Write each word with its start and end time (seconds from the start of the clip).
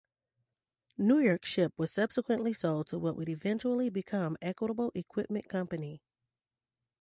New 0.97 1.19
York 1.19 1.45
Ship 1.45 1.71
was 1.77 1.91
subsequently 1.91 2.53
sold 2.53 2.87
to 2.87 2.97
what 2.97 3.15
would 3.15 3.29
eventually 3.29 3.87
become 3.87 4.35
Equitable 4.41 4.91
Equipment 4.95 5.47
Company. 5.47 6.01